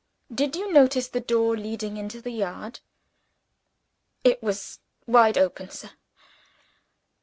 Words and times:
"Did 0.33 0.55
you 0.55 0.73
notice 0.73 1.09
the 1.09 1.19
door, 1.19 1.55
leading 1.55 1.95
into 1.95 2.23
the 2.23 2.31
yard?" 2.31 2.79
"It 4.23 4.41
was 4.41 4.79
wide 5.05 5.37
open, 5.37 5.69
sir. 5.69 5.91